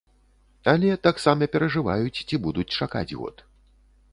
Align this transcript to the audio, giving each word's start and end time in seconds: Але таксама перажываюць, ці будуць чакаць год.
Але 0.71 0.89
таксама 1.07 1.47
перажываюць, 1.55 2.23
ці 2.27 2.35
будуць 2.47 2.69
чакаць 2.81 3.17
год. 3.19 3.45